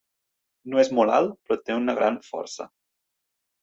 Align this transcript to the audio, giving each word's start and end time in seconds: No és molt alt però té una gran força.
No 0.73 0.81
és 0.85 0.89
molt 1.01 1.15
alt 1.19 1.37
però 1.51 1.61
té 1.69 1.79
una 1.85 1.99
gran 2.03 2.21
força. 2.33 2.71